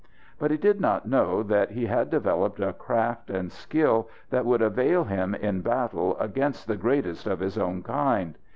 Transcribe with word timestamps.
But 0.39 0.49
he 0.49 0.57
did 0.57 0.81
not 0.81 1.07
know 1.07 1.43
that 1.43 1.69
he 1.69 1.85
had 1.85 2.09
developed 2.09 2.59
a 2.59 2.73
craft 2.73 3.29
and 3.29 3.51
skill 3.51 4.09
that 4.31 4.47
would 4.47 4.63
avail 4.63 5.03
him 5.03 5.35
in 5.35 5.61
battle 5.61 6.17
against 6.17 6.65
the 6.65 6.75
greatest 6.75 7.27
of 7.27 7.39
his 7.39 7.55
own 7.55 7.83
kind. 7.83 8.35